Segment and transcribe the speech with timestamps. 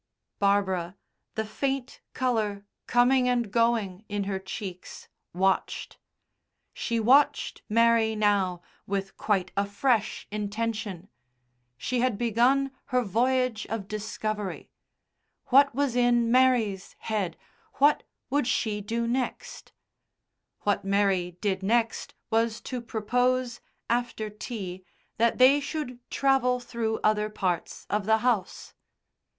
[0.39, 0.97] Barbara,
[1.35, 5.99] the faint colour coming and going in her cheeks, watched.
[6.73, 11.07] She watched Mary now with quite a fresh intention.
[11.77, 14.71] She had begun her voyage of discovery:
[15.49, 17.37] what was in Mary's head,
[17.75, 19.71] what would she do next?
[20.61, 24.83] What Mary did next was to propose, after tea,
[25.17, 28.73] that they should travel through other parts of the house.